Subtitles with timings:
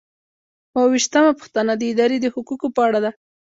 [0.75, 3.11] اووه ویشتمه پوښتنه د ادارې د حقوقو په اړه ده.